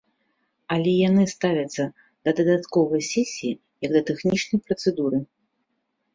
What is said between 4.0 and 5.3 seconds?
тэхнічнай працэдуры.